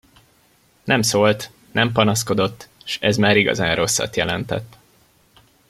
Nem 0.83 1.01
szólt, 1.01 1.51
nem 1.71 1.91
panaszkodott, 1.91 2.67
s 2.83 2.97
ez 3.01 3.17
már 3.17 3.37
igazán 3.37 3.75
rosszat 3.75 4.15
jelentett. 4.15 4.75